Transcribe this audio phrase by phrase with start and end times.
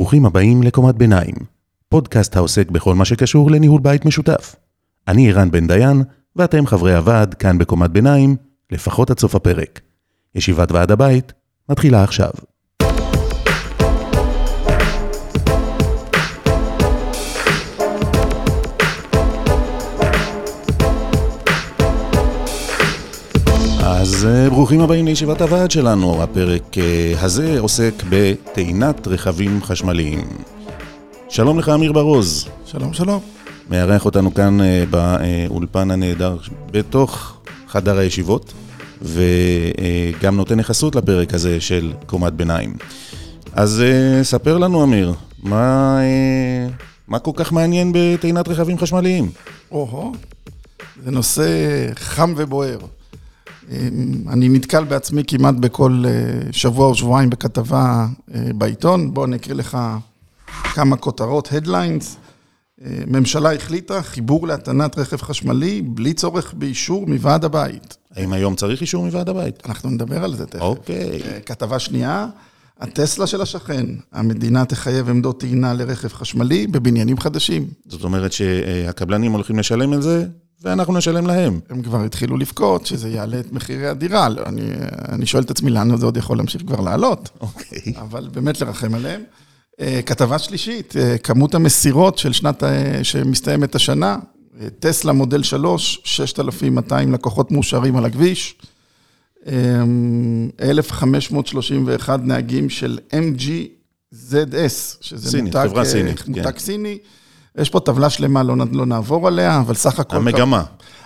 [0.00, 1.34] ברוכים הבאים לקומת ביניים,
[1.88, 4.56] פודקאסט העוסק בכל מה שקשור לניהול בית משותף.
[5.08, 6.02] אני ערן בן דיין,
[6.36, 8.36] ואתם חברי הוועד כאן בקומת ביניים,
[8.72, 9.80] לפחות עד סוף הפרק.
[10.34, 11.32] ישיבת ועד הבית
[11.68, 12.30] מתחילה עכשיו.
[24.10, 26.22] אז אה, ברוכים הבאים לישיבת הוועד שלנו.
[26.22, 30.28] הפרק אה, הזה עוסק בטעינת רכבים חשמליים.
[31.28, 32.48] שלום לך, אמיר ברוז.
[32.66, 33.20] שלום, שלום.
[33.70, 36.36] מארח אותנו כאן אה, באולפן הנהדר
[36.70, 37.36] בתוך
[37.68, 38.52] חדר הישיבות,
[39.02, 42.76] וגם נותן נכסות לפרק הזה של קומת ביניים.
[43.52, 43.82] אז
[44.22, 45.98] ספר לנו, אמיר, מה,
[47.08, 49.30] מה כל כך מעניין בטעינת רכבים חשמליים?
[49.70, 50.12] או-הו,
[51.04, 51.46] זה נושא
[51.94, 52.78] חם ובוער.
[54.28, 59.14] אני נתקל בעצמי כמעט בכל אה, שבוע או שבועיים בכתבה אה, בעיתון.
[59.14, 59.78] בואו אני אקריא לך
[60.74, 62.04] כמה כותרות, Headlines.
[62.84, 67.96] אה, ממשלה החליטה חיבור להטענת רכב חשמלי בלי צורך באישור מוועד הבית.
[68.16, 69.62] האם היום צריך אישור מוועד הבית?
[69.66, 70.60] אנחנו נדבר על זה תכף.
[70.62, 71.20] אוקיי.
[71.46, 72.26] כתבה שנייה,
[72.80, 77.66] הטסלה של השכן, המדינה תחייב עמדות טעינה לרכב חשמלי בבניינים חדשים.
[77.86, 80.26] זאת אומרת שהקבלנים הולכים לשלם על זה
[80.62, 81.60] ואנחנו נשלם להם.
[81.70, 84.28] הם כבר התחילו לבכות שזה יעלה את מחירי הדירה.
[84.28, 84.62] לא, אני,
[85.08, 87.30] אני שואל את עצמי, לאן זה עוד יכול להמשיך כבר לעלות?
[87.40, 87.92] אוקיי.
[87.96, 89.20] אבל באמת לרחם עליהם.
[89.80, 94.16] אה, כתבה שלישית, אה, כמות המסירות של שנת, אה, שמסתיימת השנה,
[94.78, 98.54] טסלה מודל 3, 6,200 לקוחות מאושרים על הכביש,
[99.46, 106.58] 1,531 נהגים של MGZS, שזה סיני, מותג, חברה סינית, מותג כן.
[106.58, 106.98] סיני.
[107.58, 110.16] יש פה טבלה שלמה, לא, לא נעבור עליה, אבל סך הכל...
[110.16, 110.62] המגמה.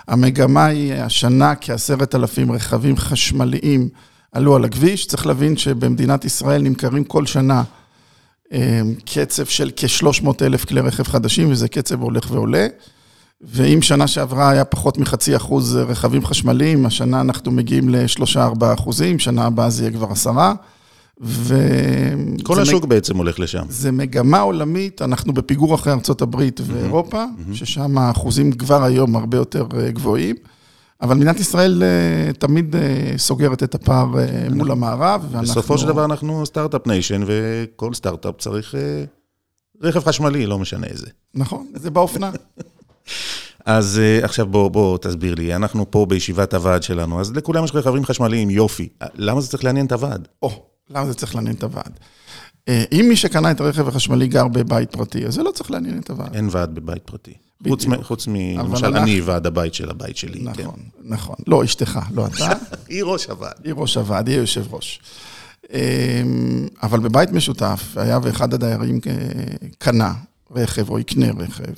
[0.07, 3.89] המגמה היא השנה כעשרת אלפים רכבים חשמליים
[4.31, 5.05] עלו על הכביש.
[5.05, 7.63] צריך להבין שבמדינת ישראל נמכרים כל שנה
[8.53, 12.67] אה, קצב של כ-300 אלף כלי רכב חדשים, וזה קצב הולך ועולה.
[13.41, 19.45] ואם שנה שעברה היה פחות מחצי אחוז רכבים חשמליים, השנה אנחנו מגיעים ל-3-4 אחוזים, שנה
[19.45, 20.53] הבאה זה יהיה כבר עשרה.
[21.21, 21.55] ו...
[22.43, 22.89] כל השוק מג...
[22.89, 23.65] בעצם הולך לשם.
[23.69, 27.55] זה מגמה עולמית, אנחנו בפיגור אחרי ארצות הברית ואירופה, mm-hmm.
[27.55, 30.35] ששם האחוזים כבר היום הרבה יותר אה, גבוהים,
[31.01, 34.07] אבל מדינת ישראל אה, תמיד אה, סוגרת את הפער
[34.51, 35.51] מול המערב, ואנחנו...
[35.51, 38.75] בסופו של דבר אנחנו start-up nation, וכל סטארט-אפ צריך
[39.81, 41.07] רכב חשמלי, לא משנה איזה.
[41.33, 42.31] נכון, זה באופנה.
[43.65, 48.05] אז עכשיו בוא, בוא תסביר לי, אנחנו פה בישיבת הוועד שלנו, אז לכולם יש רכבים
[48.05, 48.89] חשמליים, יופי.
[49.15, 50.27] למה זה צריך לעניין את הוועד?
[50.43, 50.74] או, oh.
[50.89, 51.99] למה זה צריך לעניין את הוועד?
[52.67, 55.99] אה, אם מי שקנה את הרכב החשמלי גר בבית פרטי, אז זה לא צריך לעניין
[55.99, 56.35] את הוועד.
[56.35, 57.33] אין ועד בבית פרטי.
[57.67, 58.35] חוץ, חוץ מ...
[58.35, 60.39] למשל, אני ועד הבית של הבית שלי.
[60.43, 60.69] נכון, כן.
[61.03, 61.35] נכון.
[61.47, 62.49] לא, אשתך, לא אתה.
[62.89, 63.53] היא ראש הוועד.
[63.63, 65.01] היא ראש הוועד, היא יושב ראש.
[65.73, 69.13] אמ, אבל בבית משותף, היה ואחד הדיירים אה,
[69.77, 70.13] קנה
[70.51, 71.73] רכב או יקנה רכב,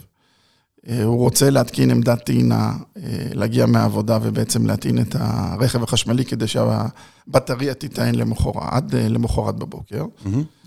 [1.04, 3.02] הוא רוצה להתקין עמדת טעינה, אה,
[3.34, 10.06] להגיע מהעבודה ובעצם להטעין את הרכב החשמלי כדי שהבטריה תיטען למחרת, עד אה, למחרת בבוקר.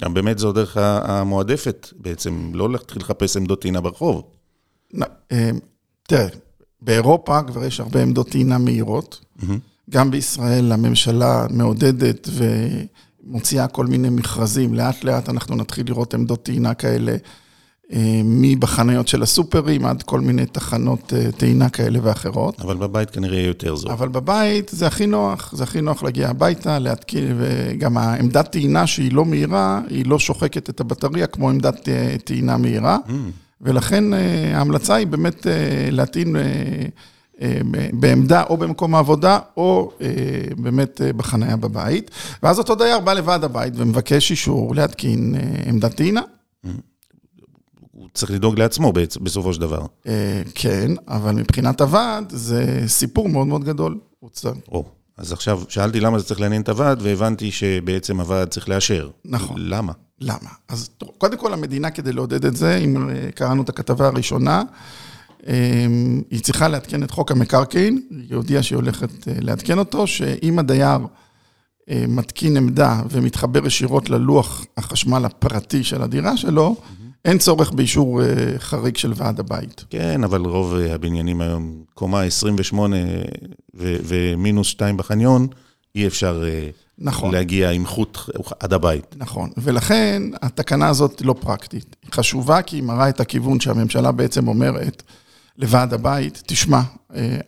[0.01, 4.23] גם באמת זו הדרך המועדפת בעצם, לא להתחיל לחפש עמדות טעינה ברחוב.
[6.09, 6.27] תראה,
[6.83, 9.25] באירופה כבר יש הרבה עמדות טעינה מהירות.
[9.91, 14.75] גם בישראל הממשלה מעודדת ומוציאה כל מיני מכרזים.
[14.75, 17.17] לאט לאט אנחנו נתחיל לראות עמדות טעינה כאלה.
[17.93, 22.61] אה, מבחנויות של הסופרים עד כל מיני תחנות אה, טעינה כאלה ואחרות.
[22.61, 23.93] אבל בבית כנראה יהיה יותר זול.
[23.93, 29.13] אבל בבית זה הכי נוח, זה הכי נוח להגיע הביתה, להתקין, וגם העמדת טעינה שהיא
[29.13, 33.11] לא מהירה, היא לא שוחקת את הבטריה כמו עמדת אה, טעינה מהירה, mm.
[33.61, 34.05] ולכן
[34.55, 35.47] ההמלצה היא באמת
[35.91, 36.37] להטעין
[37.93, 39.93] בעמדה או במקום העבודה, או
[40.57, 42.11] באמת בחניה בבית.
[42.43, 45.35] ואז אותו דייר בא לוועד הבית ומבקש אישור להתקין
[45.67, 46.21] עמדת טעינה.
[46.67, 46.69] Mm.
[48.01, 49.87] הוא צריך לדאוג לעצמו בסופו של דבר.
[50.07, 53.99] אה, כן, אבל מבחינת הוועד זה סיפור מאוד מאוד גדול.
[54.69, 54.85] או,
[55.17, 59.11] אז עכשיו שאלתי למה זה צריך לעניין את הוועד, והבנתי שבעצם הוועד צריך לאשר.
[59.25, 59.57] נכון.
[59.59, 59.93] למה?
[60.21, 60.51] למה?
[60.69, 64.63] אז קודם כל המדינה כדי לעודד את זה, אם אה, קראנו את הכתבה הראשונה,
[65.47, 65.87] אה,
[66.31, 70.99] היא צריכה לעדכן את חוק המקרקעין, היא הודיעה שהיא הולכת לעדכן אותו, שאם הדייר
[72.09, 77.10] מתקין עמדה ומתחבר ישירות ללוח החשמל הפרטי של הדירה שלו, mm-hmm.
[77.25, 79.85] אין צורך באישור אה, חריג של ועד הבית.
[79.91, 82.97] כן, אבל רוב אה, הבניינים היום, קומה 28
[83.75, 85.47] ומינוס 2 בחניון,
[85.95, 87.33] אי אפשר אה, נכון.
[87.35, 88.19] להגיע עם חוט
[88.61, 89.15] עד הבית.
[89.19, 91.97] נכון, ולכן התקנה הזאת לא פרקטית.
[92.03, 95.03] היא חשובה כי היא מראה את הכיוון שהממשלה בעצם אומרת
[95.59, 96.81] לוועד הבית, תשמע,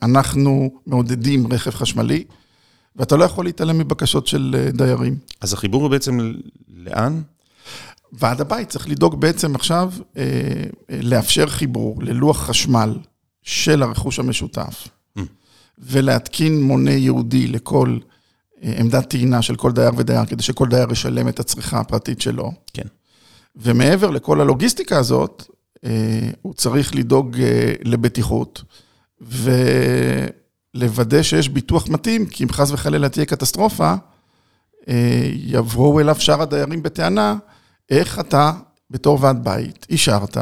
[0.02, 2.24] אנחנו מעודדים רכב חשמלי,
[2.96, 5.16] ואתה לא יכול להתעלם מבקשות של דיירים.
[5.40, 6.32] אז החיבור הוא בעצם
[6.68, 7.22] לאן?
[8.12, 10.22] ועד הבית צריך לדאוג בעצם עכשיו אה,
[11.02, 12.98] לאפשר חיבור ללוח חשמל
[13.42, 14.88] של הרכוש המשותף,
[15.18, 15.22] mm.
[15.78, 17.98] ולהתקין מונה ייעודי לכל
[18.62, 22.52] עמדת טעינה של כל דייר ודייר, כדי שכל דייר ישלם את הצריכה הפרטית שלו.
[22.72, 22.86] כן.
[23.56, 25.44] ומעבר לכל הלוגיסטיקה הזאת,
[26.42, 27.36] הוא צריך לדאוג
[27.84, 28.62] לבטיחות,
[30.74, 33.94] ולוודא שיש ביטוח מתאים, כי אם חס וחלילה תהיה קטסטרופה,
[35.32, 37.36] יבואו אליו שאר הדיירים בטענה,
[37.90, 38.52] איך אתה,
[38.90, 40.36] בתור ועד בית, אישרת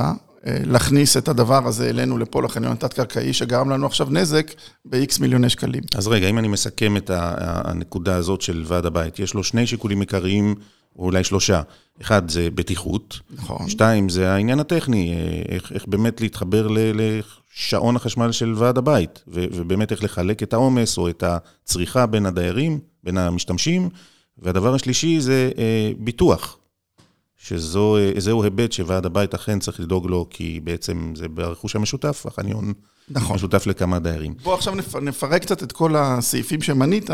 [0.44, 4.52] להכניס את הדבר הזה אלינו לפה לחניון התת-קרקעי, שגרם לנו עכשיו נזק
[4.84, 5.82] ב-X מיליוני שקלים.
[5.94, 10.00] אז רגע, אם אני מסכם את הנקודה הזאת של ועד הבית, יש לו שני שיקולים
[10.00, 10.54] עיקריים,
[10.96, 11.62] או אולי שלושה.
[12.00, 13.20] אחד זה בטיחות.
[13.30, 13.68] נכון.
[13.68, 15.14] שתיים, זה העניין הטכני,
[15.48, 21.08] איך, איך באמת להתחבר לשעון החשמל של ועד הבית, ובאמת איך לחלק את העומס או
[21.08, 23.88] את הצריכה בין הדיירים, בין המשתמשים.
[24.38, 26.56] והדבר השלישי זה אה, ביטוח,
[27.50, 32.72] שזהו היבט שוועד הבית אכן צריך לדאוג לו, כי בעצם זה ברכוש המשותף, החניון
[33.08, 33.36] נכון.
[33.36, 34.34] משותף לכמה דיירים.
[34.42, 37.10] בוא עכשיו נפרק קצת את כל הסעיפים שמנית,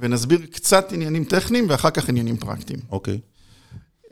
[0.00, 2.80] ונסביר קצת עניינים טכניים ואחר כך עניינים פרקטיים.
[2.90, 3.18] אוקיי.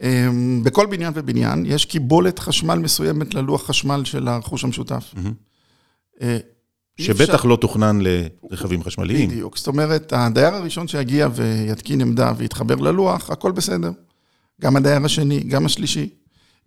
[0.02, 5.14] אמ, בכל בניין ובניין יש קיבולת חשמל מסוימת ללוח חשמל של הרכוש המשותף.
[5.14, 6.24] Mm-hmm.
[7.00, 7.48] שבטח אפשר...
[7.48, 9.28] לא תוכנן לרכבים חשמליים.
[9.28, 13.90] בדיוק, זאת אומרת, הדייר הראשון שיגיע ויתקין עמדה ויתחבר ללוח, הכל בסדר.
[14.60, 16.08] גם הדייר השני, גם השלישי.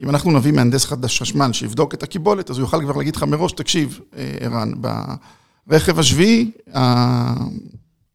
[0.04, 3.24] אם אנחנו נביא מהנדס חדש חשמל שיבדוק את הקיבולת, אז הוא יוכל כבר להגיד לך
[3.24, 4.72] מראש, תקשיב, אה, ערן,
[5.68, 6.52] ברכב השביעי,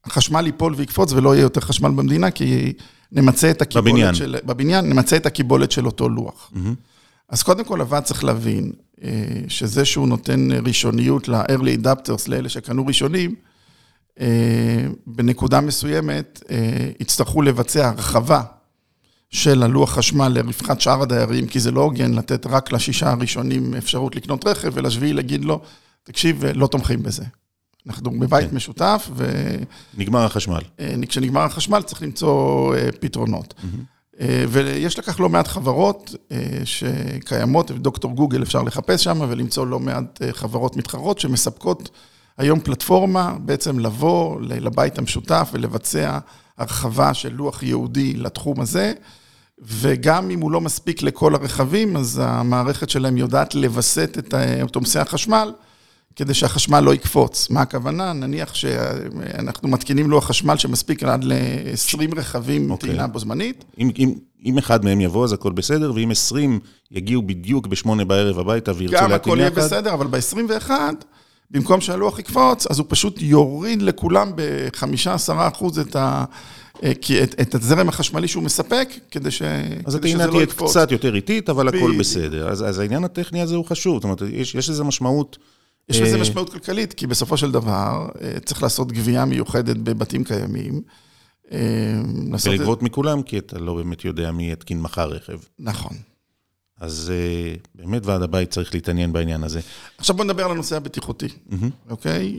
[0.04, 2.72] החשמל ייפול ויקפוץ ולא יהיה יותר חשמל במדינה, כי
[3.12, 4.14] נמצה את הקיבולת בבניין.
[4.14, 4.36] של...
[4.44, 6.50] בבניין, נמצה את הקיבולת של אותו לוח.
[6.54, 6.74] Mm-hmm.
[7.28, 8.72] אז קודם כל, הוועד צריך להבין
[9.02, 9.10] אה,
[9.48, 13.34] שזה שהוא נותן ראשוניות ל-early adapters, לאלה שקנו ראשונים,
[14.20, 16.42] אה, בנקודה מסוימת
[17.00, 18.42] יצטרכו לבצע הרחבה
[19.32, 24.16] של הלוח חשמל לרווחת שאר הדיירים, כי זה לא הוגן לתת רק לשישה הראשונים אפשרות
[24.16, 25.60] לקנות רכב, ולשביעי להגיד לו,
[26.02, 27.24] תקשיב, לא תומכים בזה.
[27.86, 28.56] אנחנו בבית כן.
[28.56, 29.30] משותף, ו...
[29.98, 30.60] נגמר החשמל.
[30.80, 33.54] אה, כשנגמר החשמל צריך למצוא אה, פתרונות.
[33.58, 34.22] Mm-hmm.
[34.48, 36.14] ויש לקח לא מעט חברות
[36.64, 41.90] שקיימות, דוקטור גוגל אפשר לחפש שם ולמצוא לא מעט חברות מתחרות שמספקות
[42.38, 46.18] היום פלטפורמה בעצם לבוא לבית המשותף ולבצע
[46.58, 48.92] הרחבה של לוח ייעודי לתחום הזה.
[49.62, 54.18] וגם אם הוא לא מספיק לכל הרכבים, אז המערכת שלהם יודעת לווסת
[54.64, 55.52] את עומסי החשמל,
[56.16, 57.50] כדי שהחשמל לא יקפוץ.
[57.50, 58.12] מה הכוונה?
[58.12, 62.72] נניח שאנחנו מתקינים לוח חשמל שמספיק עד ל-20 רכבים okay.
[62.72, 62.88] אוקיי.
[62.88, 63.64] טעינה בו זמנית.
[63.78, 64.14] אם, אם,
[64.44, 66.60] אם אחד מהם יבוא, אז הכל בסדר, ואם 20
[66.90, 69.28] יגיעו בדיוק בשמונה בערב הביתה וירצו להטעין יחד...
[69.28, 70.70] גם הכל יהיה בסדר, אבל ב-21,
[71.50, 76.24] במקום שהלוח יקפוץ, אז הוא פשוט יוריד לכולם ב-5-10% את ה...
[76.82, 79.42] אה, כי את, את הזרם החשמלי שהוא מספק, כדי, ש...
[79.84, 81.74] אז הטעינה לא תהיה קצת יותר איטית, אבל ב...
[81.74, 82.48] הכל בסדר.
[82.48, 85.38] אז, אז העניין הטכני הזה הוא חשוב, זאת אומרת, יש, יש לזה משמעות...
[85.88, 90.24] יש לזה אה, משמעות כלכלית, כי בסופו של דבר אה, צריך לעשות גבייה מיוחדת בבתים
[90.24, 90.82] קיימים.
[92.44, 92.82] ולגבות את...
[92.82, 95.38] מכולם, כי אתה לא באמת יודע מי יתקין מחר רכב.
[95.58, 95.96] נכון.
[96.80, 97.12] אז
[97.74, 99.60] באמת ועד הבית צריך להתעניין בעניין הזה.
[99.98, 101.28] עכשיו בוא נדבר על הנושא הבטיחותי,
[101.90, 102.38] אוקיי?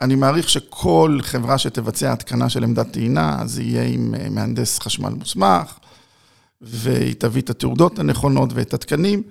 [0.00, 5.10] אני מעריך שכל חברה שתבצע התקנה של עמדת טעינה, זה יהיה עם אה, מהנדס חשמל
[5.10, 5.78] מוסמך,
[6.60, 9.22] והיא תביא את התעודות הנכונות ואת התקנים,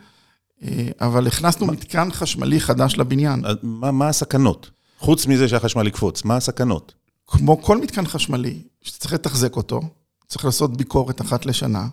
[0.64, 3.44] אה, אבל הכנסנו מתקן חשמלי חדש לבניין.
[3.64, 4.70] מה, מה הסכנות?
[5.00, 6.94] חוץ מזה שהחשמל יקפוץ, מה הסכנות?
[7.28, 9.82] כמו כל מתקן חשמלי, שצריך לתחזק אותו,
[10.28, 11.88] צריך לעשות ביקורת אחת לשנה.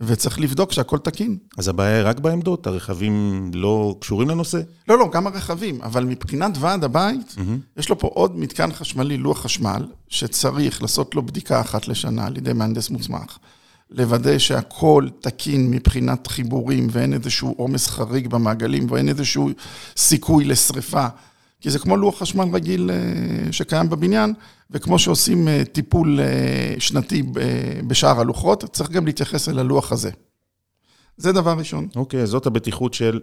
[0.00, 1.36] וצריך לבדוק שהכל תקין.
[1.58, 4.60] אז הבעיה היא רק בעמדות, הרכבים לא קשורים לנושא?
[4.88, 7.34] לא, לא, גם הרכבים, אבל מבחינת ועד הבית,
[7.76, 12.36] יש לו פה עוד מתקן חשמלי, לוח חשמל, שצריך לעשות לו בדיקה אחת לשנה על
[12.36, 13.38] ידי מהנדס מוסמך.
[13.90, 19.50] לוודא שהכל תקין מבחינת חיבורים ואין איזשהו עומס חריג במעגלים ואין איזשהו
[19.96, 21.06] סיכוי לשריפה.
[21.64, 24.34] כי זה כמו לוח חשמל רגיל אה, שקיים בבניין,
[24.70, 27.22] וכמו שעושים אה, טיפול אה, שנתי
[27.86, 30.10] בשאר הלוחות, צריך גם להתייחס אל הלוח הזה.
[31.16, 31.88] זה דבר ראשון.
[31.96, 33.20] אוקיי, okay, זאת הבטיחות של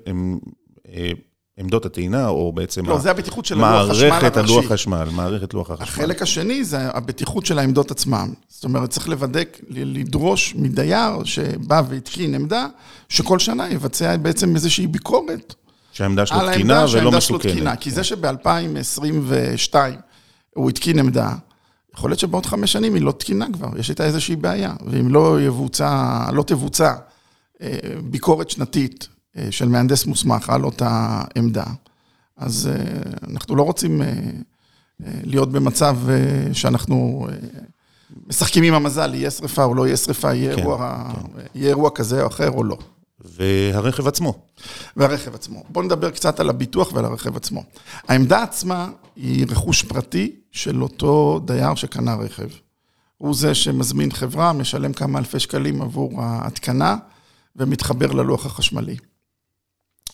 [1.58, 2.86] עמדות הטעינה, או בעצם...
[2.86, 4.10] לא, זה הבטיחות של הלוח חשמל הראשי.
[4.10, 5.88] מערכת הלוח חשמל, מערכת לוח החשמל.
[5.88, 8.34] החלק השני זה הבטיחות של העמדות עצמם.
[8.48, 12.68] זאת אומרת, צריך לוודק, לדרוש מדייר שבא והתקין עמדה,
[13.10, 15.56] שכל שנה יבצע בעצם איזושהי ביקורת.
[15.92, 17.80] שהעמדה שלו תקינה ולא מסוכנת.
[17.80, 19.76] כי זה שב-2022
[20.56, 21.34] הוא התקין עמדה,
[21.96, 24.74] יכול להיות שבעוד חמש שנים היא לא תקינה כבר, יש איתה איזושהי בעיה.
[24.86, 26.94] ואם לא יבוצע, לא תבוצע
[27.62, 29.08] אה, ביקורת שנתית
[29.38, 31.66] אה, של מהנדס מוסמך על אותה עמדה,
[32.38, 34.02] אז אה, אנחנו לא רוצים
[35.24, 35.98] להיות במצב
[36.54, 37.28] שאנחנו
[38.28, 41.12] משחקים עם המזל, יהיה שריפה או לא יהיה שריפה, יהיה, כן, אירוע,
[41.56, 42.78] יהיה אירוע כזה או אחר או לא.
[43.26, 44.34] והרכב עצמו.
[44.98, 45.64] והרכב עצמו.
[45.70, 47.64] בואו נדבר קצת על הביטוח ועל הרכב עצמו.
[48.08, 52.48] העמדה עצמה היא רכוש פרטי של אותו דייר שקנה רכב.
[53.18, 56.96] הוא זה שמזמין חברה, משלם כמה אלפי שקלים עבור ההתקנה
[57.56, 58.96] ומתחבר ללוח החשמלי.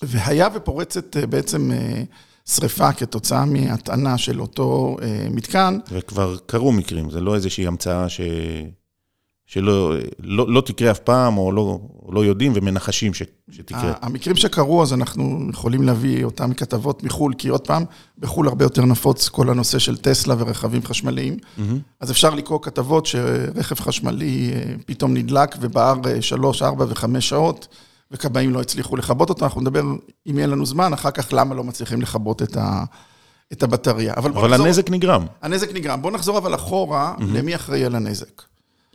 [0.01, 2.03] והיה ופורצת אה, בעצם אה,
[2.45, 5.79] שריפה כתוצאה מהטענה של אותו אה, מתקן.
[5.91, 8.21] וכבר קרו מקרים, זה לא איזושהי המצאה ש...
[9.47, 13.93] שלא לא, לא תקרה אף פעם, או לא, לא יודעים ומנחשים ש, שתקרה.
[14.01, 17.83] המקרים שקרו, אז אנחנו יכולים להביא אותם מכתבות מחו"ל, כי עוד פעם,
[18.19, 21.37] בחו"ל הרבה יותר נפוץ כל הנושא של טסלה ורכבים חשמליים.
[21.37, 21.61] Mm-hmm.
[21.99, 24.53] אז אפשר לקרוא כתבות שרכב חשמלי
[24.85, 27.67] פתאום נדלק ובער שלוש, ארבע וחמש שעות.
[28.11, 29.81] וכבאים לא הצליחו לכבות אותו, אנחנו נדבר,
[30.27, 32.83] אם יהיה לנו זמן, אחר כך למה לא מצליחים לכבות את, ה,
[33.53, 34.13] את הבטריה.
[34.17, 35.25] אבל, אבל נחזור, הנזק נגרם.
[35.41, 36.01] הנזק נגרם.
[36.01, 37.23] בואו נחזור אבל אחורה, mm-hmm.
[37.23, 38.41] למי אחראי על הנזק.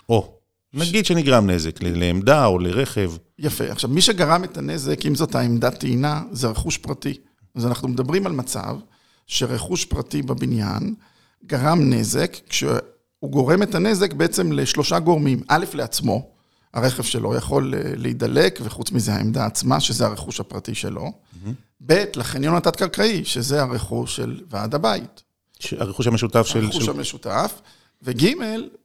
[0.09, 0.42] או,
[0.75, 1.07] נגיד.
[1.07, 3.13] שנגרם נזק, לעמדה או לרכב.
[3.39, 3.65] יפה.
[3.65, 7.15] עכשיו, מי שגרם את הנזק, אם זאת העמדת טעינה, זה רכוש פרטי.
[7.55, 8.77] אז אנחנו מדברים על מצב
[9.27, 10.95] שרכוש פרטי בבניין
[11.47, 15.43] גרם נזק, כשהוא גורם את הנזק בעצם לשלושה גורמים.
[15.49, 16.31] א', לעצמו,
[16.75, 21.07] הרכב שלו יכול אה, להידלק, וחוץ מזה העמדה עצמה, שזה הרכוש הפרטי שלו.
[21.07, 21.49] Mm-hmm.
[21.87, 25.23] ב', לחניון התת-קרקעי, שזה הרכוש של ועד הבית.
[25.79, 26.65] הרכוש המשותף של...
[26.65, 26.91] הרכוש של...
[26.91, 27.61] המשותף.
[28.03, 28.27] וג',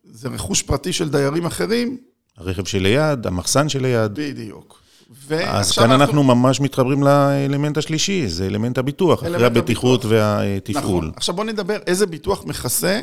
[0.04, 1.98] זה רכוש פרטי של דיירים אחרים.
[2.38, 4.14] הרכב שליד, המחסן שליד.
[4.14, 4.82] בדיוק.
[5.30, 6.04] אז כאן אנחנו...
[6.04, 10.22] אנחנו ממש מתחברים לאלמנט השלישי, זה אלמנט הביטוח, אחרי הבטיחות הביטוח.
[10.42, 11.06] והתפעול.
[11.06, 11.12] נכון.
[11.16, 13.02] עכשיו בואו נדבר איזה ביטוח מכסה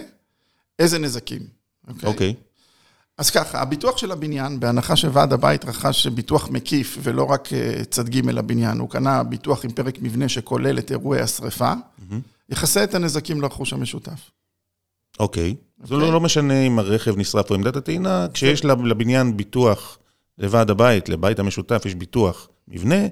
[0.79, 1.41] איזה נזקים.
[1.89, 2.11] אוקיי.
[2.11, 2.33] Okay?
[2.33, 2.55] Okay.
[3.19, 8.09] אז ככה, הביטוח של הבניין, בהנחה שוועד הבית רכש ביטוח מקיף ולא רק אה, צד
[8.09, 12.15] ג' לבניין, הוא קנה ביטוח עם פרק מבנה שכולל את אירועי השרפה, mm-hmm.
[12.49, 14.31] יכסה את הנזקים לרכוש המשותף.
[15.21, 15.55] אוקיי.
[15.59, 15.64] Okay.
[15.85, 19.99] זה לא, לא משנה אם הרכב נשרף או עמדת הטעינה, כשיש לבניין ביטוח
[20.39, 23.07] לוועד הבית, לבית המשותף, יש ביטוח מבנה,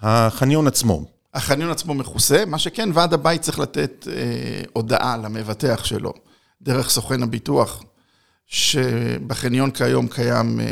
[0.00, 1.04] החניון עצמו.
[1.34, 6.12] החניון עצמו מכוסה, מה שכן, ועד הבית צריך לתת אה, הודעה למבטח שלו,
[6.62, 7.82] דרך סוכן הביטוח,
[8.46, 10.66] שבחניון כיום קיים אה,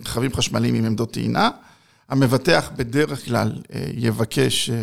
[0.00, 1.50] רכבים חשמליים עם עמדות טעינה.
[2.08, 4.76] המבטח בדרך כלל אה, יבקש אה,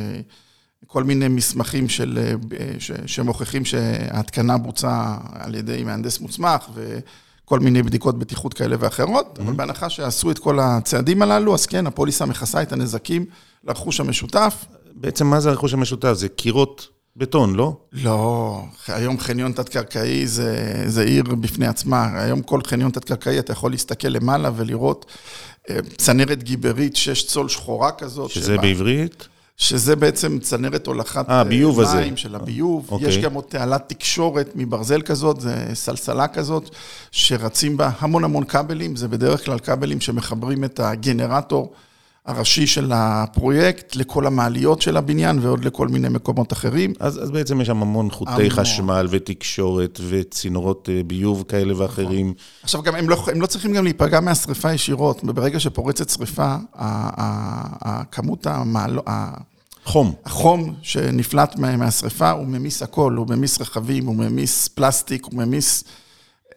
[0.92, 2.20] כל מיני מסמכים של,
[3.06, 9.42] שמוכיחים שההתקנה בוצעה על ידי מהנדס מוסמך וכל מיני בדיקות בטיחות כאלה ואחרות, mm-hmm.
[9.42, 13.26] אבל בהנחה שעשו את כל הצעדים הללו, אז כן, הפוליסה מכסה את הנזקים
[13.64, 14.66] לרכוש המשותף.
[14.96, 16.14] בעצם מה זה הרכוש המשותף?
[16.14, 17.78] זה קירות בטון, לא?
[17.94, 22.22] לא, היום חניון תת-קרקעי זה, זה עיר בפני עצמה.
[22.22, 25.06] היום כל חניון תת-קרקעי אתה יכול להסתכל למעלה ולראות
[25.70, 28.30] אה, צנרת גיברית, שש צול שחורה כזאת.
[28.30, 29.28] שזה שבה, בעברית?
[29.60, 32.12] שזה בעצם צנרת הולכת אה, ביוב מים הזה.
[32.16, 32.88] של הביוב.
[32.92, 33.08] אוקיי.
[33.08, 36.70] יש גם עוד תעלת תקשורת מברזל כזאת, זה סלסלה כזאת,
[37.12, 41.74] שרצים בה המון המון כבלים, זה בדרך כלל כבלים שמחברים את הגנרטור.
[42.26, 46.94] הראשי של הפרויקט, לכל המעליות של הבניין ועוד לכל מיני מקומות אחרים.
[47.00, 48.50] אז, אז בעצם יש שם המון חוטי המון.
[48.50, 52.26] חשמל ותקשורת וצינורות אה, ביוב כאלה ואחרים.
[52.26, 52.34] נכון.
[52.64, 55.24] עכשיו גם הם לא, הם לא צריכים גם להיפגע מהשריפה ישירות.
[55.24, 59.00] ברגע שפורצת שריפה, הכמות המעל...
[59.86, 60.14] חום.
[60.26, 65.84] החום שנפלט מהשריפה, הוא ממיס הכל, הוא ממיס רכבים, הוא ממיס פלסטיק, הוא ממיס...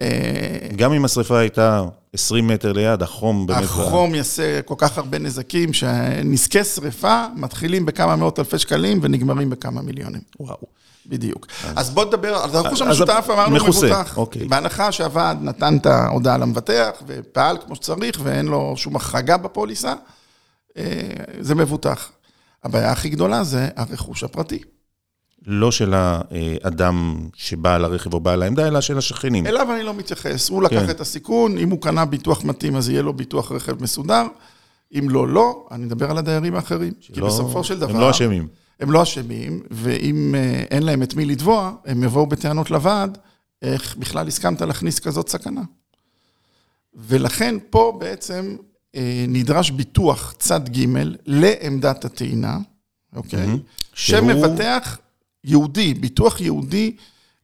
[0.02, 3.62] אה, גם אם השריפה הייתה 20 מטר ליד, החום באמת...
[3.62, 9.83] החום יעשה כל כך הרבה נזקים, שנזקי שריפה מתחילים בכמה מאות אלפי שקלים ונגמרים בכמה
[9.83, 10.21] מיליונים.
[10.41, 10.67] וואו.
[11.07, 11.47] בדיוק.
[11.76, 14.17] אז בוא נדבר, אז הרכוש המשותף אמרנו מבוטח.
[14.17, 14.49] אוקיי.
[14.49, 19.95] בהנחה שהוועד נתן את ההודעה למבטח ופעל כמו שצריך ואין לו שום החרגה בפוליסה,
[20.76, 20.83] אה,
[21.41, 22.11] זה מבוטח.
[22.64, 24.59] הבעיה הכי גדולה זה הרכוש הפרטי.
[25.47, 29.47] לא של האדם שבעל הרכב או בעל העמדה, אלא של השכנים.
[29.47, 30.49] אליו אני לא מתייחס.
[30.49, 30.90] הוא לקח כן.
[30.90, 34.26] את הסיכון, אם הוא קנה ביטוח מתאים, אז יהיה לו ביטוח רכב מסודר.
[34.99, 35.66] אם לא, לא.
[35.71, 36.92] אני מדבר על הדיירים האחרים.
[37.00, 37.95] שלא, כי בסופו של דבר...
[37.95, 38.49] הם לא אשמים.
[38.81, 43.19] הם לא אשמים, ואם אה, אין להם את מי לתבוע, הם יבואו בטענות לוועד,
[43.62, 45.62] איך בכלל הסכמת להכניס כזאת סכנה.
[46.95, 48.57] ולכן פה בעצם
[49.28, 50.87] נדרש ביטוח צד ג'
[51.26, 52.58] לעמדת הטעינה,
[53.16, 53.46] אוקיי?
[53.46, 53.58] Mm-hmm.
[53.94, 54.99] שמבטח
[55.44, 56.96] יהודי, ביטוח יהודי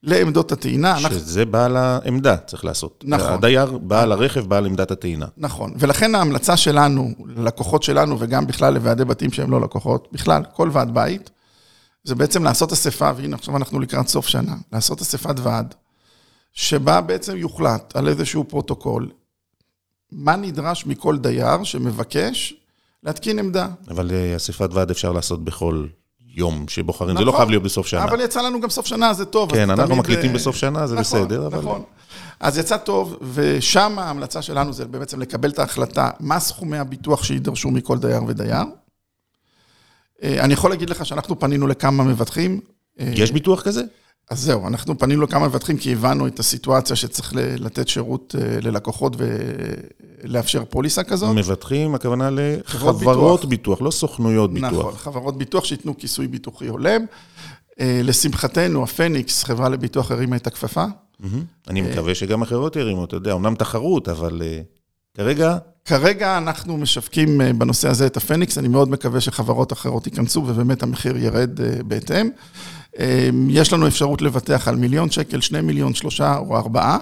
[0.03, 0.99] לעמדות הטעינה.
[0.99, 1.53] שזה אנחנו...
[1.53, 3.05] בעל העמדה צריך לעשות.
[3.07, 3.33] נכון.
[3.33, 5.27] הדייר, בעל הרכב, בעל עמדת הטעינה.
[5.37, 10.71] נכון, ולכן ההמלצה שלנו, ללקוחות שלנו, וגם בכלל לוועדי בתים שהם לא לקוחות, בכלל, כל
[10.73, 11.31] ועד בית,
[12.05, 15.75] זה בעצם לעשות אספה, והנה עכשיו אנחנו לקראת סוף שנה, לעשות אספת ועד,
[16.53, 19.11] שבה בעצם יוחלט על איזשהו פרוטוקול,
[20.13, 22.55] מה נדרש מכל דייר שמבקש
[23.03, 23.69] להתקין עמדה.
[23.91, 25.87] אבל אה, אספת ועד אפשר לעשות בכל
[26.35, 27.39] יום שבוחרים, נכון, זה לא נכון.
[27.39, 28.05] חייב להיות בסוף שנה.
[28.05, 29.53] אבל יצא לנו גם סוף שנה, זה טוב.
[29.53, 31.47] כן, אנחנו מקליטים בסוף שנה, זה נכון, בסדר.
[31.47, 31.59] אבל...
[31.59, 31.83] נכון,
[32.41, 37.71] אז יצא טוב, ושם ההמלצה שלנו זה בעצם לקבל את ההחלטה, מה סכומי הביטוח שידרשו
[37.71, 38.65] מכל דייר ודייר.
[40.23, 42.61] אה, אני יכול להגיד לך שאנחנו פנינו לכמה מבטחים.
[43.01, 43.83] אה, יש ביטוח כזה?
[44.31, 49.17] אז זהו, אנחנו פנינו לכמה מבטחים כי הבנו את הסיטואציה שצריך לתת שירות אה, ללקוחות
[50.25, 51.37] ולאפשר פוליסה כזאת.
[51.37, 53.45] מבטחים, הכוונה לחברות ביטוח.
[53.45, 54.73] ביטוח, לא סוכנויות ביטוח.
[54.73, 57.05] נכון, חברות ביטוח שייתנו כיסוי ביטוחי הולם.
[57.81, 60.85] לשמחתנו, הפניקס, חברה לביטוח, הרימה את הכפפה.
[61.69, 64.43] אני מקווה שגם אחרות ירימו, אתה יודע, אמנם תחרות, אבל
[65.19, 65.57] כרגע...
[65.85, 70.83] כרגע אנחנו משווקים אה, בנושא הזה את הפניקס, אני מאוד מקווה שחברות אחרות ייכנסו ובאמת
[70.83, 72.31] המחיר ירד אה, בהתאם.
[72.99, 76.99] אה, יש לנו אפשרות לבטח על מיליון שקל, שני מיליון, שלושה או ארבעה.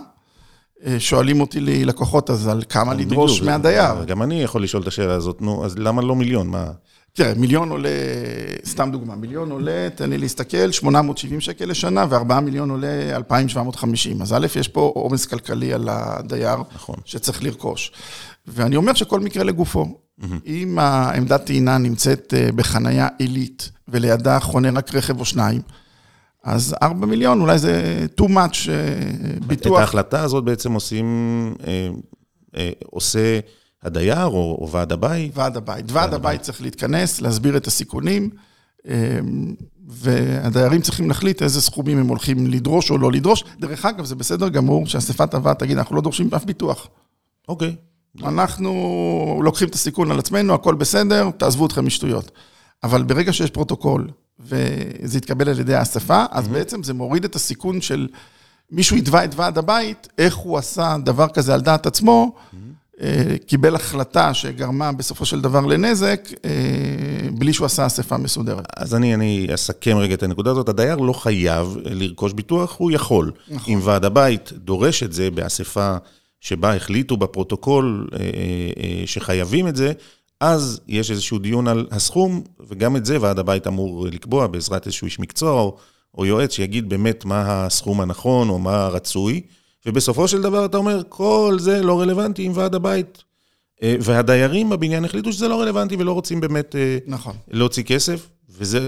[0.99, 4.05] שואלים אותי לי לקוחות אז על כמה לדרוש מהדייר.
[4.05, 6.49] גם אני יכול לשאול את השאלה הזאת, נו, אז למה לא מיליון?
[6.49, 6.71] מה?
[7.17, 7.89] תראה, מיליון עולה,
[8.65, 14.23] סתם דוגמה, מיליון עולה, תן לי להסתכל, 870 שקל לשנה, ו-4 מיליון עולה 2,750.
[14.23, 16.97] אז א', יש פה עומס כלכלי על הדייר, נכון.
[17.05, 17.93] שצריך לרכוש.
[18.47, 19.85] ואני אומר שכל מקרה לגופו.
[19.85, 20.25] Mm-hmm.
[20.47, 25.61] אם העמדת טעינה נמצאת אה, בחנייה עילית, ולידה חונה רק רכב או שניים,
[26.45, 28.75] אז 4 מיליון, אולי זה too much אה,
[29.47, 29.77] ביטוח.
[29.77, 31.07] את ההחלטה הזאת בעצם עושים,
[31.67, 31.89] אה,
[32.57, 33.41] אה, עושה...
[33.83, 35.33] הדייר או, או ועד הבית?
[35.35, 35.93] ועד הבית.
[35.93, 38.31] ועד הבית צריך להתכנס, להסביר את הסיכונים,
[38.87, 39.55] אמ,
[39.89, 43.45] והדיירים צריכים להחליט איזה סכומים הם הולכים לדרוש או לא לדרוש.
[43.61, 46.89] דרך אגב, זה בסדר גמור שאספת הוועד תגיד, אנחנו לא דורשים אף ביטוח.
[47.49, 47.77] אוקיי.
[48.25, 52.31] אנחנו לוקחים את הסיכון על עצמנו, הכל בסדר, תעזבו אתכם משטויות.
[52.85, 54.09] אבל ברגע שיש פרוטוקול
[54.41, 56.51] וזה יתקבל על ידי האספה, אז mm-hmm.
[56.51, 58.09] בעצם זה מוריד את הסיכון של
[58.71, 62.57] מישהו יתבע את ועד הבית, איך הוא עשה דבר כזה על דעת עצמו, mm-hmm.
[63.03, 66.51] אה, קיבל החלטה שגרמה בסופו של דבר לנזק, אה,
[67.33, 68.65] בלי שהוא עשה אספה מסודרת.
[68.77, 70.69] אז אני, אני אסכם רגע את הנקודה הזאת.
[70.69, 73.33] הדייר לא חייב לרכוש ביטוח, הוא יכול.
[73.49, 73.75] נכון.
[73.75, 75.97] אם ועד הבית דורש את זה באספה
[76.41, 79.93] שבה החליטו בפרוטוקול אה, שחייבים את זה,
[80.41, 85.05] אז יש איזשהו דיון על הסכום, וגם את זה ועד הבית אמור לקבוע בעזרת איזשהו
[85.05, 85.77] איש מקצוע או,
[86.19, 89.41] או יועץ שיגיד באמת מה הסכום הנכון או מה הרצוי.
[89.87, 93.23] ובסופו של דבר אתה אומר, כל זה לא רלוונטי עם ועד הבית.
[93.83, 97.37] אה, והדיירים בבניין החליטו שזה לא רלוונטי ולא רוצים באמת אה, נכון.
[97.51, 98.79] להוציא כסף, וזו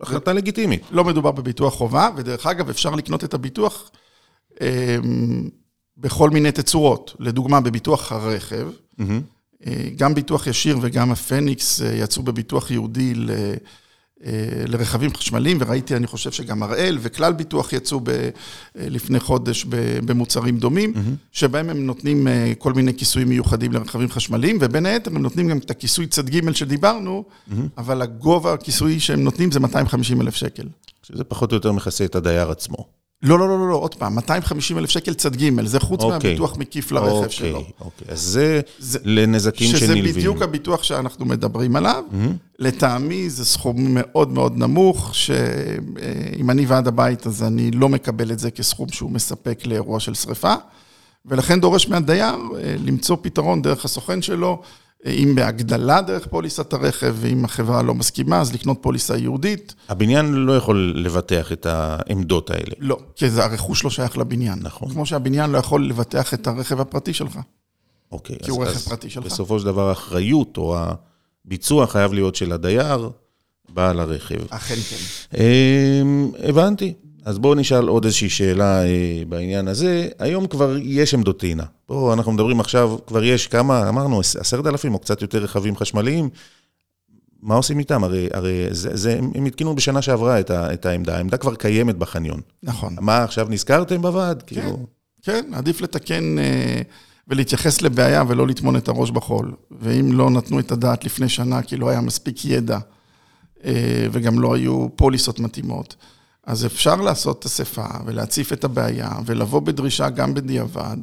[0.00, 0.82] החלטה לגיטימית.
[0.90, 3.90] לא מדובר בביטוח חובה, ודרך אגב, אפשר לקנות את הביטוח
[4.60, 4.96] אה,
[5.96, 7.16] בכל מיני תצורות.
[7.18, 8.68] לדוגמה, בביטוח הרכב,
[9.00, 9.64] mm-hmm.
[9.96, 13.30] גם ביטוח ישיר וגם הפניקס יצאו בביטוח ייעודי ל...
[13.30, 13.54] אה,
[14.66, 18.30] לרכבים חשמליים, וראיתי, אני חושב שגם הראל וכלל ביטוח יצאו ב, אה,
[18.76, 19.64] לפני חודש
[20.04, 21.28] במוצרים דומים, mm-hmm.
[21.32, 25.58] שבהם הם נותנים אה, כל מיני כיסויים מיוחדים לרכבים חשמליים, ובין היתר הם נותנים גם
[25.58, 27.54] את הכיסוי צד ג' שדיברנו, mm-hmm.
[27.78, 30.68] אבל הגובה הכיסוי שהם נותנים זה 250 אלף שקל.
[31.02, 32.97] שזה פחות או יותר מכסה את הדייר עצמו.
[33.22, 36.30] לא, לא, לא, לא, לא, עוד פעם, 250 אלף שקל צד ג', זה חוץ אוקיי.
[36.30, 37.64] מהביטוח מקיף לרכב אוקיי, שלו.
[37.80, 40.04] אוקיי, אז זה, זה לנזקים שנלווים.
[40.04, 42.04] שזה בדיוק הביטוח שאנחנו מדברים עליו.
[42.10, 42.32] Mm-hmm.
[42.58, 48.38] לטעמי זה סכום מאוד מאוד נמוך, שאם אני ועד הבית, אז אני לא מקבל את
[48.38, 50.54] זה כסכום שהוא מספק לאירוע של שריפה,
[51.26, 54.62] ולכן דורש מהדייר אה, למצוא פתרון דרך הסוכן שלו.
[55.06, 59.74] אם בהגדלה דרך פוליסת הרכב, ואם החברה לא מסכימה, אז לקנות פוליסה ייעודית.
[59.88, 62.74] הבניין לא יכול לבטח את העמדות האלה.
[62.78, 64.58] לא, כי זה הרכוש לא שייך לבניין.
[64.62, 64.90] נכון.
[64.90, 67.38] כמו שהבניין לא יכול לבטח את הרכב הפרטי שלך.
[68.12, 68.36] אוקיי.
[68.38, 69.24] כי אז, הוא רכב פרטי שלך.
[69.24, 70.76] בסופו של דבר האחריות או
[71.44, 73.10] הביצוע חייב להיות של הדייר,
[73.68, 74.36] בעל הרכב.
[74.50, 75.38] אכן כן.
[75.38, 76.94] אמ, הבנתי.
[77.28, 80.08] אז בואו נשאל עוד איזושהי שאלה אה, בעניין הזה.
[80.18, 81.62] היום כבר יש עמדות טעינה.
[81.86, 86.28] פה אנחנו מדברים עכשיו, כבר יש כמה, אמרנו, עשרת אלפים או קצת יותר רכבים חשמליים.
[87.42, 88.04] מה עושים איתם?
[88.04, 91.96] הרי, הרי זה, זה, הם התקינו בשנה שעברה את, ה, את העמדה, העמדה כבר קיימת
[91.96, 92.40] בחניון.
[92.62, 92.96] נכון.
[93.00, 94.42] מה, עכשיו נזכרתם בוועד?
[94.46, 94.86] כן, כאילו...
[95.22, 96.80] כן, עדיף לתקן אה,
[97.28, 99.54] ולהתייחס לבעיה ולא לטמון את הראש בחול.
[99.80, 102.78] ואם לא נתנו את הדעת לפני שנה, כי לא היה מספיק ידע,
[103.64, 105.96] אה, וגם לא היו פוליסות מתאימות.
[106.48, 110.96] אז אפשר לעשות אספה ולהציף את הבעיה ולבוא בדרישה גם בדיעבד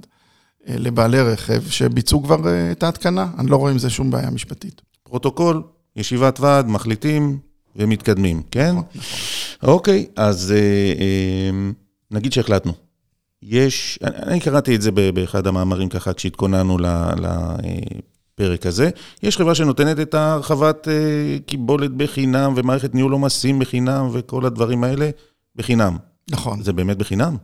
[0.67, 3.27] אה, לבעלי רכב שביצעו כבר אה, את ההתקנה.
[3.37, 4.81] אני לא רואה עם זה שום בעיה משפטית.
[5.03, 5.63] פרוטוקול,
[5.95, 7.37] ישיבת ועד, מחליטים
[7.75, 8.71] ומתקדמים, כן?
[8.71, 8.83] נכון.
[8.95, 9.69] נכון.
[9.69, 11.51] אוקיי, אז אה,
[12.11, 12.73] נגיד שהחלטנו.
[13.41, 16.77] יש, אני קראתי את זה באחד המאמרים ככה כשהתכוננו
[18.37, 18.89] לפרק הזה.
[19.23, 20.87] יש חברה שנותנת את הרחבת
[21.45, 25.09] קיבולת בחינם ומערכת ניהול עומסים בחינם וכל הדברים האלה.
[25.55, 25.97] בחינם.
[26.31, 26.63] נכון.
[26.63, 27.37] זה באמת בחינם?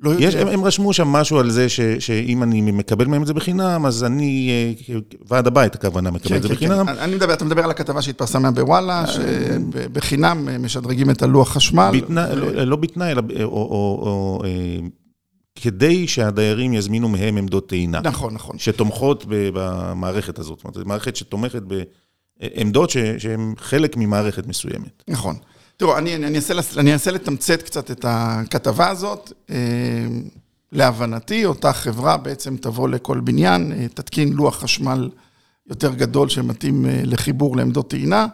[0.00, 0.24] לא יודע.
[0.24, 3.34] יש, הם, הם רשמו שם משהו על זה ש, שאם אני מקבל מהם את זה
[3.34, 4.50] בחינם, אז אני,
[4.88, 4.94] אה,
[5.28, 6.86] ועד הבית הכוונה, מקבל כן, את זה כן, בחינם.
[6.86, 6.98] כן.
[6.98, 11.90] אני מדבר, אתה מדבר על הכתבה שהתפרסמה בוואלה, אה, שבחינם משדרגים את הלוח חשמל.
[11.94, 12.34] בתנא, ו...
[12.34, 14.42] לא, לא בתנאי, אלא או, או, או
[15.54, 18.00] כדי שהדיירים יזמינו מהם עמדות טעינה.
[18.00, 18.58] נכון, נכון.
[18.58, 20.58] שתומכות במערכת הזאת.
[20.58, 25.02] זאת אומרת, זו מערכת שתומכת בעמדות שהן חלק ממערכת מסוימת.
[25.08, 25.36] נכון.
[25.76, 29.32] תראו, אני, אני, אנסה, אני אנסה לתמצת קצת את הכתבה הזאת.
[29.50, 29.56] אה,
[30.72, 35.10] להבנתי, אותה חברה בעצם תבוא לכל בניין, אה, תתקין לוח חשמל
[35.66, 38.26] יותר גדול שמתאים אה, לחיבור לעמדות טעינה,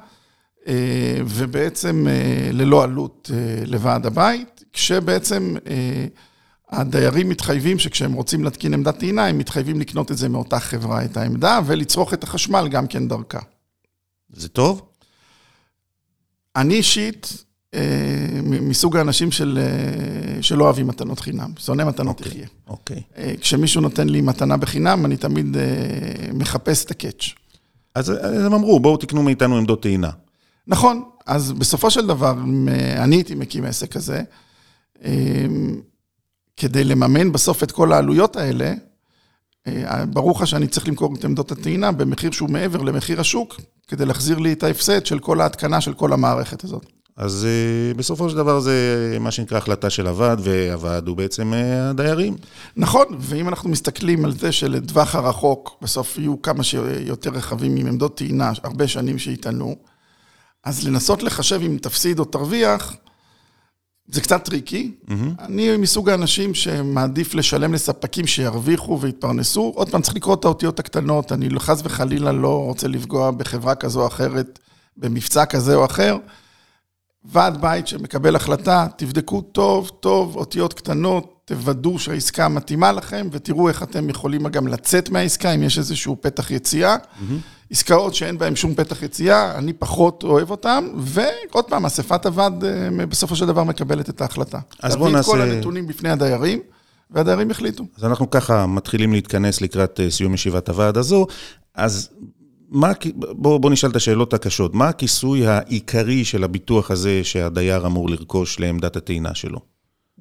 [1.27, 2.07] ובעצם
[2.53, 3.31] ללא עלות
[3.67, 5.55] לוועד הבית, כשבעצם
[6.71, 11.17] הדיירים מתחייבים שכשהם רוצים להתקין עמדת טעינה, הם מתחייבים לקנות את זה מאותה חברה, את
[11.17, 13.39] העמדה, ולצרוך את החשמל גם כן דרכה.
[14.33, 14.83] זה טוב?
[16.59, 17.45] אני אישית,
[17.75, 22.47] אה, מסוג האנשים של, אה, שלא אוהבים מתנות חינם, שונא מתנות okay, תחיה.
[22.67, 23.03] אוקיי.
[23.19, 25.57] אה, כשמישהו נותן לי מתנה בחינם, אני תמיד
[26.35, 27.25] מחפש את הקאץ'.
[27.95, 28.09] אז
[28.45, 30.11] הם אמרו, בואו תקנו מאיתנו עמדות טעינה.
[30.67, 32.35] נכון, אז בסופו של דבר,
[32.97, 34.23] אני הייתי מקים עסק כזה,
[36.57, 38.75] כדי לממן בסוף את כל העלויות האלה,
[40.07, 44.39] ברור לך שאני צריך למכור את עמדות הטעינה במחיר שהוא מעבר למחיר השוק, כדי להחזיר
[44.39, 46.87] לי את ההפסד של כל ההתקנה של כל המערכת הזאת.
[47.17, 51.57] אז uh, בסופו של דבר זה מה שנקרא החלטה של הוועד, והוועד הוא בעצם uh,
[51.91, 52.37] הדיירים.
[52.77, 58.17] נכון, ואם אנחנו מסתכלים על זה שלטווח הרחוק, בסוף יהיו כמה שיותר רכבים עם עמדות
[58.17, 59.77] טעינה, הרבה שנים שיטענו,
[60.65, 62.97] אז לנסות לחשב אם תפסיד או תרוויח,
[64.09, 64.93] זה קצת טריקי.
[65.07, 65.13] Mm-hmm.
[65.39, 69.73] אני מסוג האנשים שמעדיף לשלם לספקים שירוויחו ויתפרנסו.
[69.75, 74.03] עוד פעם, צריך לקרוא את האותיות הקטנות, אני חס וחלילה לא רוצה לפגוע בחברה כזו
[74.03, 74.59] או אחרת,
[74.97, 76.17] במבצע כזה או אחר.
[77.25, 83.83] ועד בית שמקבל החלטה, תבדקו טוב, טוב, אותיות קטנות, תוודאו שהעסקה מתאימה לכם, ותראו איך
[83.83, 86.97] אתם יכולים גם לצאת מהעסקה, אם יש איזשהו פתח יציאה.
[86.97, 87.71] Mm-hmm.
[87.71, 93.07] עסקאות שאין בהן שום פתח יציאה, אני פחות אוהב אותן, ועוד פעם, אספת הוועד אה,
[93.07, 94.59] בסופו של דבר מקבלת את ההחלטה.
[94.83, 95.33] אז בואו נעשה...
[95.33, 96.61] להביא את כל הנתונים בפני הדיירים.
[97.11, 97.85] והדיירים החליטו.
[97.97, 101.27] אז אנחנו ככה מתחילים להתכנס לקראת אה, סיום ישיבת הוועד הזו.
[101.75, 102.09] אז
[102.71, 104.75] מה, בוא, בוא נשאל את השאלות הקשות.
[104.75, 109.78] מה הכיסוי העיקרי של הביטוח הזה שהדייר אמור לרכוש לעמדת הטעינה שלו?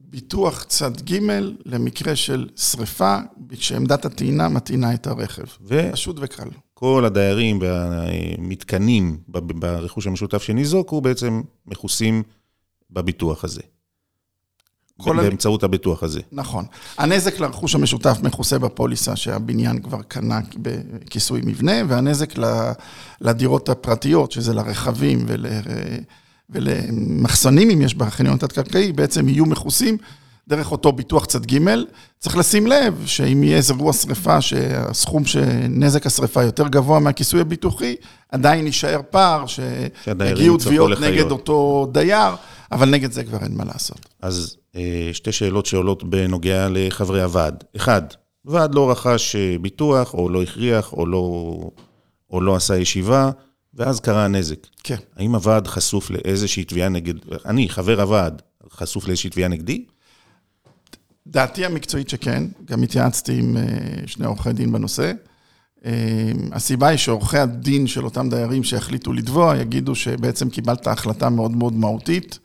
[0.09, 1.19] ביטוח צד ג'
[1.65, 3.17] למקרה של שריפה,
[3.49, 5.43] כשעמדת הטעינה מטעינה את הרכב.
[5.61, 5.89] ו...
[5.91, 6.49] פשוט וקל.
[6.73, 12.23] כל הדיירים והמתקנים ברכוש המשותף שניזוקו בעצם מכוסים
[12.91, 13.61] בביטוח הזה.
[15.05, 16.21] באמצעות הביטוח הזה.
[16.31, 16.65] נכון.
[16.97, 22.33] הנזק לרכוש המשותף מכוסה בפוליסה שהבניין כבר קנה בכיסוי מבנה, והנזק
[23.21, 25.45] לדירות הפרטיות, שזה לרכבים ול...
[26.49, 29.97] ולמחסנים, אם יש בחניון תת-קרקעי, בעצם יהיו מכוסים
[30.47, 31.57] דרך אותו ביטוח צד ג'.
[32.19, 37.95] צריך לשים לב שאם יהיה איזה אירוע שריפה, שהסכום שנזק השריפה יותר גבוה מהכיסוי הביטוחי,
[38.31, 42.35] עדיין יישאר פער, שיגיעו תביעות נגד אותו דייר,
[42.71, 44.09] אבל נגד זה כבר אין מה לעשות.
[44.21, 47.63] אז אה, שתי שאלות שעולות בנוגע לחברי הוועד.
[47.75, 48.01] אחד,
[48.45, 51.57] ועד לא רכש אה, ביטוח, או לא הכריח, או לא,
[52.31, 53.31] או לא עשה ישיבה,
[53.77, 54.67] ואז קרה הנזק.
[54.83, 54.95] כן.
[55.15, 57.13] האם הוועד חשוף לאיזושהי תביעה נגד...
[57.45, 59.85] אני, חבר הוועד, חשוף לאיזושהי תביעה נגדי?
[61.27, 63.63] דעתי המקצועית שכן, גם התייעצתי עם אה,
[64.07, 65.11] שני עורכי דין בנושא.
[66.51, 71.73] הסיבה היא שעורכי הדין של אותם דיירים שהחליטו לתבוע, יגידו שבעצם קיבלת החלטה מאוד מאוד
[71.73, 72.39] מהותית,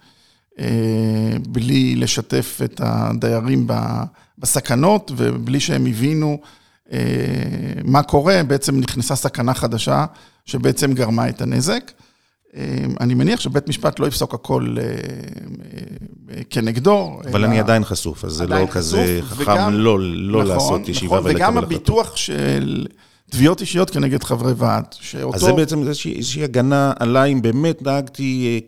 [0.58, 3.66] אה, בלי לשתף את הדיירים
[4.38, 6.48] בסכנות ובלי שהם הבינו אה,
[7.84, 10.04] מה קורה, בעצם נכנסה סכנה חדשה
[10.44, 11.92] שבעצם גרמה את הנזק.
[12.56, 14.76] אה, אני מניח שבית משפט לא יפסוק הכל
[16.50, 17.20] כנגדו.
[17.30, 21.30] אבל אני עדיין חסוף, אז זה לא כזה חכם לא, לא נכון, לעשות ישיבה נכון,
[21.30, 21.56] ולקבל החלטות.
[21.56, 22.86] וגם הביטוח של...
[23.30, 25.36] תביעות אישיות כנגד חברי ועד, שאותו...
[25.36, 28.60] אז זה בעצם איזושהי הגנה עליי, אם באמת דאגתי,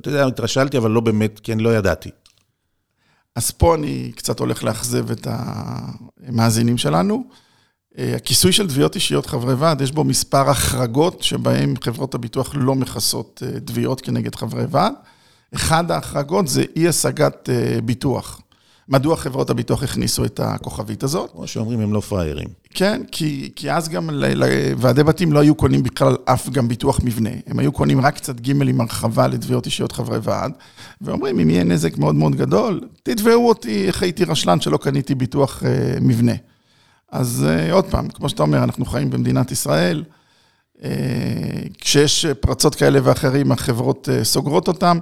[0.00, 2.10] אתה יודע, התרשלתי, אבל לא באמת, כי אני לא ידעתי.
[3.36, 5.26] אז פה אני קצת הולך לאכזב את
[6.26, 7.24] המאזינים שלנו.
[7.98, 13.42] הכיסוי של תביעות אישיות חברי ועד, יש בו מספר החרגות שבהן חברות הביטוח לא מכסות
[13.46, 14.92] אה, תביעות כנגד חברי ועד.
[15.54, 18.40] אחד ההחרגות זה אי השגת אה, ביטוח.
[18.88, 21.30] מדוע חברות הביטוח הכניסו את הכוכבית הזאת?
[21.30, 22.48] כמו שאומרים, הם לא פראיירים.
[22.70, 27.30] כן, כי, כי אז גם לוועדי בתים לא היו קונים בכלל אף גם ביטוח מבנה.
[27.46, 30.52] הם היו קונים רק קצת ג' עם הרחבה לתביעות אישיות חברי ועד,
[31.00, 35.62] ואומרים, אם יהיה נזק מאוד מאוד גדול, תתבעו אותי איך הייתי רשלן שלא קניתי ביטוח
[35.66, 36.32] אה, מבנה.
[37.12, 40.04] אז אה, עוד פעם, כמו שאתה אומר, אנחנו חיים במדינת ישראל,
[40.84, 40.90] אה,
[41.78, 44.98] כשיש פרצות כאלה ואחרים, החברות אה, סוגרות אותן.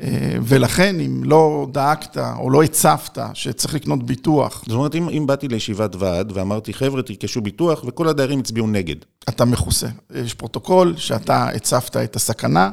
[0.00, 4.62] אה, ולכן, אם לא דאגת או לא הצפת שצריך לקנות ביטוח...
[4.66, 8.96] זאת אומרת, אם, אם באתי לישיבת ועד ואמרתי, חבר'ה, תרכשו ביטוח, וכל הדיירים הצביעו נגד.
[9.28, 9.88] אתה מכוסה.
[10.14, 12.70] יש פרוטוקול שאתה הצפת את הסכנה,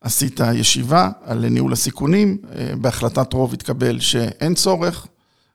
[0.00, 5.06] עשית ישיבה על ניהול הסיכונים, אה, בהחלטת רוב התקבל שאין צורך,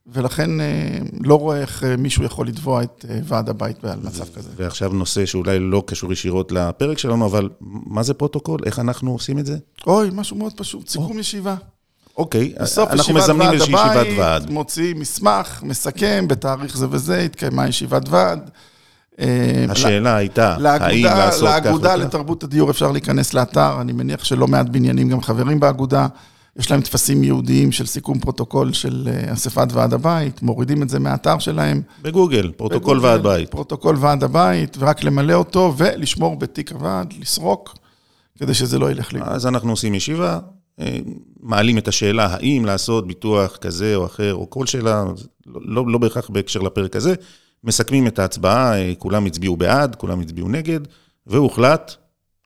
[0.08, 4.26] ולכן אה, לא רואה איך אה, מישהו יכול לתבוע את אה, ועד הבית על מצב
[4.36, 4.50] כזה.
[4.56, 8.60] ועכשיו נושא שאולי לא קשור ישירות לפרק שלנו, אבל מה זה פרוטוקול?
[8.66, 9.58] איך אנחנו עושים את זה?
[9.88, 11.56] אוי, משהו מאוד פשוט, סיכום ישיבה.
[12.18, 14.50] אוקיי, אנחנו מזמנים איזושהי ישיבת ועד.
[14.50, 18.50] מוציא מסמך, מסכם, בתאריך זה וזה, התקיימה ישיבת ועד.
[19.70, 22.06] השאלה הייתה, האם לאגודה, לעשות כך לאגודה וכך?
[22.06, 26.08] לתרבות הדיור אפשר להיכנס לאתר, אני מניח שלא מעט בניינים גם חברים באגודה.
[26.60, 31.00] יש להם טפסים ייעודיים של סיכום פרוטוקול של אה, אספת ועד הבית, מורידים את זה
[31.00, 31.82] מהאתר שלהם.
[32.02, 33.52] בגוגל, פרוטוקול בגוגל, ועד בית.
[33.52, 37.78] פרוטוקול ועד הבית, ורק למלא אותו ולשמור בתיק הוועד, לסרוק,
[38.40, 39.20] כדי שזה לא ילך לי.
[39.24, 40.40] אז אנחנו עושים ישיבה,
[40.80, 41.00] אה,
[41.40, 45.06] מעלים את השאלה האם לעשות ביטוח כזה או אחר, או כל שאלה,
[45.46, 47.14] לא, לא, לא בהכרח בהקשר לפרק הזה,
[47.64, 50.80] מסכמים את ההצבעה, אה, כולם הצביעו בעד, כולם הצביעו נגד,
[51.28, 51.96] והוחלט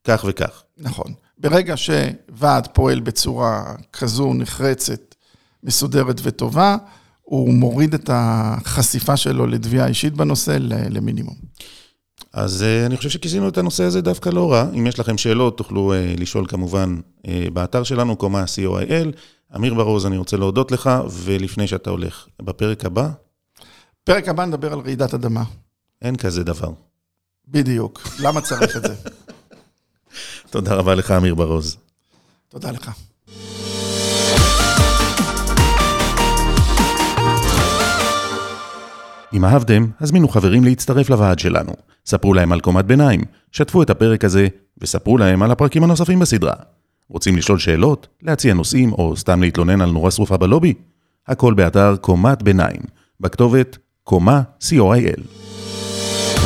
[0.03, 0.63] כך וכך.
[0.77, 1.13] נכון.
[1.39, 5.15] ברגע שוועד פועל בצורה כזו נחרצת,
[5.63, 6.78] מסודרת וטובה,
[7.21, 11.36] הוא מוריד את החשיפה שלו לתביעה אישית בנושא למינימום.
[12.34, 14.65] אז אה, אני חושב שכיסינו את הנושא הזה דווקא לא רע.
[14.73, 19.08] אם יש לכם שאלות, תוכלו אה, לשאול כמובן אה, באתר שלנו, קומה co.il.
[19.56, 23.10] אמיר ברוז, אני רוצה להודות לך, ולפני שאתה הולך, בפרק הבא,
[24.04, 25.43] פרק הבא נדבר על רעידת אדמה.
[26.02, 26.71] אין כזה דבר.
[27.47, 28.02] בדיוק.
[28.19, 28.95] למה צריך את זה?
[30.49, 31.77] תודה רבה לך, אמיר ברוז.
[32.49, 32.91] תודה לך.
[39.33, 41.73] אם אהבתם, הזמינו חברים להצטרף לוועד שלנו.
[42.05, 46.53] ספרו להם על קומת ביניים, שתפו את הפרק הזה, וספרו להם על הפרקים הנוספים בסדרה.
[47.09, 50.73] רוצים לשאול שאלות, להציע נושאים, או סתם להתלונן על נורה שרופה בלובי?
[51.27, 52.81] הכל באתר קומת ביניים,
[53.19, 55.48] בכתובת קומה co.il.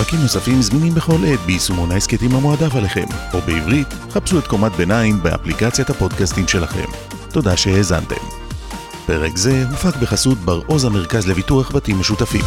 [0.03, 5.23] פרקים נוספים זמינים בכל עת ביישומון ההסכתים המועדף עליכם, או בעברית, חפשו את קומת ביניים
[5.23, 6.85] באפליקציית הפודקאסטים שלכם.
[7.31, 8.25] תודה שהאזנתם.
[9.05, 12.41] פרק זה הופק בחסות בר עוז המרכז לביטוח בתים משותפים.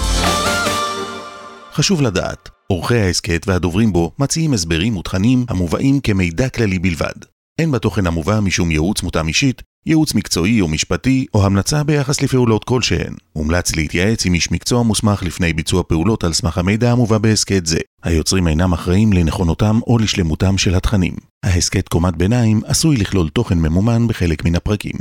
[1.73, 7.17] חשוב לדעת, עורכי ההסכת והדוברים בו מציעים הסברים ותכנים המובאים כמידע כללי בלבד.
[7.59, 12.65] אין בתוכן המובא משום ייעוץ מותאם אישית, ייעוץ מקצועי או משפטי, או המלצה ביחס לפעולות
[12.65, 13.15] כלשהן.
[13.37, 17.79] מומלץ להתייעץ עם איש מקצוע מוסמך לפני ביצוע פעולות על סמך המידע המובא בהסכת זה.
[18.03, 21.15] היוצרים אינם אחראים לנכונותם או לשלמותם של התכנים.
[21.45, 24.97] ההסכת קומת ביניים עשוי לכלול תוכן ממומן בחלק מן הפרקים.